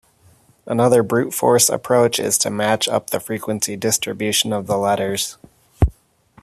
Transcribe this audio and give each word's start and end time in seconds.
Another 0.65 1.03
brute 1.03 1.31
force 1.31 1.69
approach 1.69 2.19
is 2.19 2.35
to 2.39 2.49
match 2.49 2.87
up 2.87 3.11
the 3.11 3.19
frequency 3.19 3.75
distribution 3.75 4.51
of 4.51 4.65
the 4.65 4.75
letters. 4.75 5.37